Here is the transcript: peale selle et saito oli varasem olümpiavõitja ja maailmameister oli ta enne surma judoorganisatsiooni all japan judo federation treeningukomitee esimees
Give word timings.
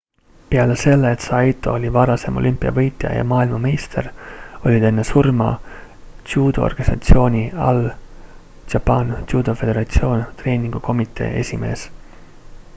peale 0.51 0.75
selle 0.83 1.09
et 1.15 1.23
saito 1.25 1.73
oli 1.79 1.89
varasem 1.97 2.39
olümpiavõitja 2.41 3.11
ja 3.15 3.25
maailmameister 3.31 4.07
oli 4.69 4.79
ta 4.85 4.89
enne 4.89 5.05
surma 5.09 5.49
judoorganisatsiooni 6.33 7.43
all 7.67 7.85
japan 8.75 9.13
judo 9.35 9.57
federation 9.61 10.25
treeningukomitee 10.41 11.29
esimees 11.45 11.85